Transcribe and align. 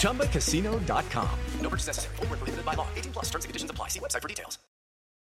ChumbaCasino.com. 0.00 1.38
No 1.60 1.68
purchase 1.68 1.88
necessary. 1.88 2.16
Full 2.16 2.26
prohibited 2.26 2.64
by 2.64 2.74
law. 2.74 2.88
18 2.96 3.12
plus 3.12 3.26
terms 3.26 3.44
and 3.44 3.50
conditions 3.50 3.70
apply. 3.70 3.88
See 3.88 4.00
website 4.00 4.22
for 4.22 4.28
details. 4.28 4.58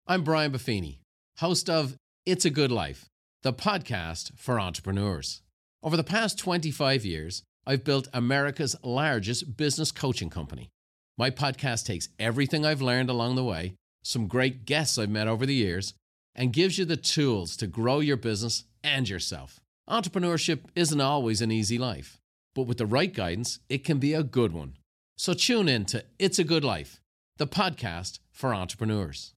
I'm 0.06 0.24
Brian 0.24 0.52
Buffini, 0.52 0.98
host 1.38 1.70
of 1.70 1.96
It's 2.26 2.44
a 2.44 2.50
Good 2.50 2.72
Life, 2.72 3.06
the 3.44 3.54
podcast 3.54 4.38
for 4.38 4.60
entrepreneurs. 4.60 5.42
Over 5.82 5.96
the 5.96 6.04
past 6.04 6.38
25 6.38 7.06
years, 7.06 7.44
I've 7.66 7.86
built 7.86 8.10
America's 8.14 8.76
largest 8.84 9.56
business 9.56 9.94
coaching 9.94 10.30
company. 10.30 10.70
My 11.18 11.30
podcast 11.30 11.86
takes 11.86 12.10
everything 12.20 12.66
I've 12.66 12.82
learned 12.82 13.10
along 13.10 13.36
the 13.36 13.44
way 13.46 13.76
some 14.04 14.28
great 14.28 14.66
guests 14.66 14.98
I've 14.98 15.10
met 15.10 15.28
over 15.28 15.46
the 15.46 15.56
years, 15.56 15.94
and 16.36 16.54
gives 16.54 16.78
you 16.78 16.86
the 16.86 16.98
tools 16.98 17.56
to 17.58 17.68
grow 17.68 18.00
your 18.00 18.18
business 18.18 18.66
and 18.84 19.08
yourself. 19.08 19.60
Entrepreneurship 19.90 20.60
isn't 20.76 21.02
always 21.02 21.42
an 21.42 21.52
easy 21.52 21.78
life, 21.78 22.20
but 22.56 22.64
with 22.64 22.78
the 22.78 22.86
right 22.86 23.14
guidance, 23.14 23.60
it 23.70 23.84
can 23.84 23.98
be 23.98 24.14
a 24.14 24.24
good 24.24 24.54
one. 24.54 24.78
So 25.18 25.34
tune 25.34 25.70
in 25.70 25.86
to 25.86 26.04
It's 26.20 26.40
a 26.40 26.44
Good 26.44 26.64
Life, 26.64 27.02
the 27.38 27.48
podcast 27.48 28.20
for 28.32 28.54
entrepreneurs. 28.54 29.34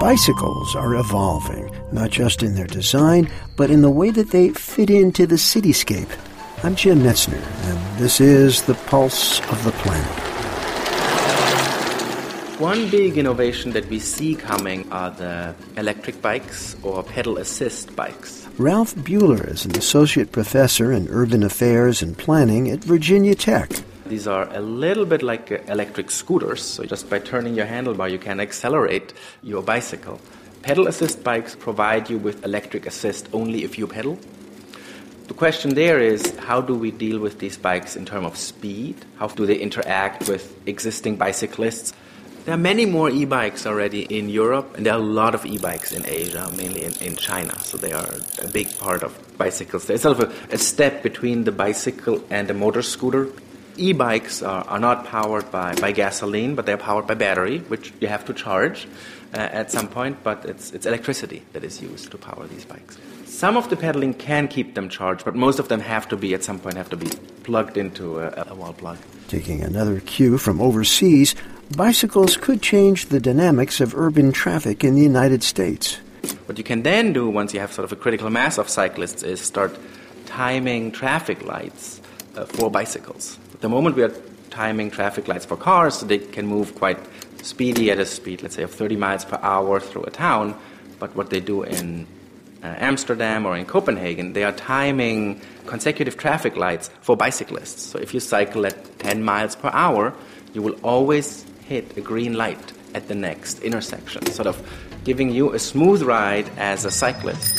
Bicycles 0.00 0.76
are 0.76 0.94
evolving, 0.94 1.70
not 1.92 2.10
just 2.10 2.44
in 2.44 2.54
their 2.54 2.68
design, 2.68 3.28
but 3.56 3.70
in 3.70 3.82
the 3.82 3.90
way 3.90 4.10
that 4.10 4.30
they 4.30 4.50
fit 4.50 4.90
into 4.90 5.26
the 5.26 5.34
cityscape. 5.34 6.10
I'm 6.62 6.76
Jim 6.76 7.00
Metzner, 7.00 7.42
and 7.64 7.98
this 7.98 8.20
is 8.20 8.62
The 8.62 8.74
Pulse 8.74 9.40
of 9.50 9.64
the 9.64 9.72
Planet. 9.72 10.27
One 12.58 12.90
big 12.90 13.16
innovation 13.16 13.70
that 13.74 13.86
we 13.86 14.00
see 14.00 14.34
coming 14.34 14.90
are 14.90 15.12
the 15.12 15.54
electric 15.76 16.20
bikes 16.20 16.74
or 16.82 17.04
pedal 17.04 17.38
assist 17.38 17.94
bikes. 17.94 18.48
Ralph 18.58 18.96
Buehler 18.96 19.48
is 19.48 19.64
an 19.64 19.76
associate 19.76 20.32
professor 20.32 20.90
in 20.90 21.06
urban 21.08 21.44
affairs 21.44 22.02
and 22.02 22.18
planning 22.18 22.68
at 22.68 22.82
Virginia 22.82 23.36
Tech. 23.36 23.70
These 24.06 24.26
are 24.26 24.52
a 24.52 24.60
little 24.60 25.04
bit 25.04 25.22
like 25.22 25.52
uh, 25.52 25.58
electric 25.68 26.10
scooters, 26.10 26.60
so 26.60 26.82
just 26.82 27.08
by 27.08 27.20
turning 27.20 27.54
your 27.54 27.66
handlebar, 27.66 28.10
you 28.10 28.18
can 28.18 28.40
accelerate 28.40 29.12
your 29.44 29.62
bicycle. 29.62 30.20
Pedal 30.62 30.88
assist 30.88 31.22
bikes 31.22 31.54
provide 31.54 32.10
you 32.10 32.18
with 32.18 32.44
electric 32.44 32.86
assist 32.86 33.28
only 33.32 33.62
if 33.62 33.78
you 33.78 33.86
pedal, 33.86 34.18
the 35.28 35.34
question 35.34 35.74
there 35.74 36.00
is 36.00 36.34
how 36.38 36.62
do 36.62 36.74
we 36.74 36.90
deal 36.90 37.20
with 37.20 37.38
these 37.38 37.58
bikes 37.58 37.96
in 37.96 38.06
terms 38.06 38.26
of 38.26 38.36
speed? 38.38 38.96
How 39.18 39.28
do 39.28 39.44
they 39.44 39.58
interact 39.58 40.26
with 40.26 40.56
existing 40.66 41.16
bicyclists? 41.16 41.92
There 42.48 42.54
are 42.54 42.56
many 42.72 42.86
more 42.86 43.10
e 43.10 43.26
bikes 43.26 43.66
already 43.66 44.04
in 44.04 44.30
Europe, 44.30 44.74
and 44.74 44.86
there 44.86 44.94
are 44.94 44.98
a 44.98 45.02
lot 45.02 45.34
of 45.34 45.44
e 45.44 45.58
bikes 45.58 45.92
in 45.92 46.06
Asia, 46.06 46.50
mainly 46.56 46.82
in, 46.82 46.94
in 47.02 47.14
China. 47.14 47.52
So 47.60 47.76
they 47.76 47.92
are 47.92 48.08
a 48.40 48.48
big 48.48 48.74
part 48.78 49.02
of 49.02 49.12
bicycles. 49.36 49.84
There's 49.84 50.00
sort 50.00 50.18
of 50.18 50.30
a, 50.30 50.54
a 50.54 50.56
step 50.56 51.02
between 51.02 51.44
the 51.44 51.52
bicycle 51.52 52.24
and 52.30 52.48
the 52.48 52.54
motor 52.54 52.80
scooter. 52.80 53.28
E 53.76 53.92
bikes 53.92 54.42
are, 54.42 54.64
are 54.64 54.78
not 54.78 55.04
powered 55.04 55.50
by, 55.50 55.74
by 55.74 55.92
gasoline, 55.92 56.54
but 56.54 56.64
they're 56.64 56.78
powered 56.78 57.06
by 57.06 57.12
battery, 57.12 57.58
which 57.68 57.92
you 58.00 58.08
have 58.08 58.24
to 58.24 58.32
charge 58.32 58.88
uh, 59.34 59.40
at 59.40 59.70
some 59.70 59.86
point, 59.86 60.16
but 60.22 60.46
it's, 60.46 60.72
it's 60.72 60.86
electricity 60.86 61.42
that 61.52 61.62
is 61.64 61.82
used 61.82 62.10
to 62.12 62.16
power 62.16 62.46
these 62.46 62.64
bikes. 62.64 62.96
Some 63.26 63.58
of 63.58 63.68
the 63.68 63.76
pedaling 63.76 64.14
can 64.14 64.48
keep 64.48 64.74
them 64.74 64.88
charged, 64.88 65.26
but 65.26 65.36
most 65.36 65.58
of 65.58 65.68
them 65.68 65.80
have 65.80 66.08
to 66.08 66.16
be, 66.16 66.32
at 66.32 66.44
some 66.44 66.58
point, 66.58 66.78
have 66.78 66.88
to 66.88 66.96
be 66.96 67.10
plugged 67.42 67.76
into 67.76 68.20
a, 68.20 68.46
a 68.48 68.54
wall 68.54 68.72
plug. 68.72 68.96
Taking 69.28 69.60
another 69.62 70.00
cue 70.00 70.38
from 70.38 70.62
overseas, 70.62 71.34
bicycles 71.76 72.36
could 72.36 72.62
change 72.62 73.06
the 73.06 73.20
dynamics 73.20 73.80
of 73.80 73.94
urban 73.94 74.32
traffic 74.32 74.84
in 74.84 74.94
the 74.94 75.02
United 75.02 75.42
States. 75.42 75.98
What 76.46 76.58
you 76.58 76.64
can 76.64 76.82
then 76.82 77.12
do 77.12 77.28
once 77.28 77.52
you 77.52 77.60
have 77.60 77.72
sort 77.72 77.84
of 77.84 77.92
a 77.92 77.96
critical 77.96 78.30
mass 78.30 78.58
of 78.58 78.68
cyclists 78.68 79.22
is 79.22 79.40
start 79.40 79.78
timing 80.26 80.92
traffic 80.92 81.44
lights 81.44 82.00
uh, 82.36 82.44
for 82.44 82.70
bicycles. 82.70 83.38
At 83.52 83.60
the 83.60 83.68
moment, 83.68 83.96
we 83.96 84.02
are 84.02 84.12
timing 84.50 84.90
traffic 84.90 85.28
lights 85.28 85.44
for 85.44 85.56
cars 85.56 85.98
so 85.98 86.06
they 86.06 86.18
can 86.18 86.46
move 86.46 86.74
quite 86.74 86.98
speedy 87.42 87.90
at 87.90 87.98
a 87.98 88.06
speed, 88.06 88.42
let's 88.42 88.56
say, 88.56 88.62
of 88.62 88.72
30 88.72 88.96
miles 88.96 89.24
per 89.24 89.38
hour 89.42 89.78
through 89.78 90.04
a 90.04 90.10
town. 90.10 90.58
But 90.98 91.14
what 91.14 91.30
they 91.30 91.40
do 91.40 91.62
in 91.62 92.06
uh, 92.62 92.74
Amsterdam 92.78 93.46
or 93.46 93.56
in 93.56 93.66
Copenhagen, 93.66 94.32
they 94.32 94.44
are 94.44 94.52
timing 94.52 95.40
consecutive 95.66 96.16
traffic 96.16 96.56
lights 96.56 96.90
for 97.02 97.16
bicyclists. 97.16 97.82
So 97.82 97.98
if 97.98 98.14
you 98.14 98.20
cycle 98.20 98.66
at 98.66 98.98
10 98.98 99.22
miles 99.22 99.54
per 99.54 99.70
hour, 99.72 100.14
you 100.54 100.62
will 100.62 100.76
always 100.82 101.44
hit 101.68 101.96
a 101.98 102.00
green 102.00 102.32
light 102.34 102.72
at 102.94 103.08
the 103.08 103.14
next 103.14 103.60
intersection, 103.60 104.24
sort 104.26 104.46
of 104.46 104.56
giving 105.04 105.30
you 105.30 105.52
a 105.52 105.58
smooth 105.58 106.02
ride 106.02 106.48
as 106.56 106.84
a 106.84 106.90
cyclist. 106.90 107.58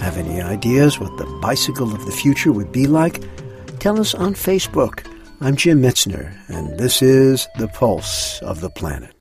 Have 0.00 0.18
any 0.18 0.40
ideas 0.42 1.00
what 1.00 1.16
the 1.16 1.26
bicycle 1.40 1.94
of 1.94 2.04
the 2.04 2.12
future 2.12 2.52
would 2.52 2.72
be 2.72 2.86
like? 2.86 3.22
Tell 3.78 3.98
us 3.98 4.14
on 4.14 4.34
Facebook. 4.34 5.06
I'm 5.40 5.56
Jim 5.56 5.80
Metzner, 5.80 6.36
and 6.48 6.78
this 6.78 7.00
is 7.00 7.48
The 7.58 7.68
Pulse 7.68 8.40
of 8.42 8.60
the 8.60 8.70
Planet. 8.70 9.19